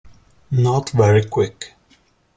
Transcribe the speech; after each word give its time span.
Not 0.49 0.89
very 0.93 1.23
Quick. 1.25 1.75